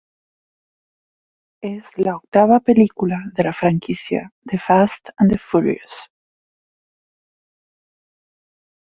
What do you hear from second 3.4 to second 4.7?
la franquicia "The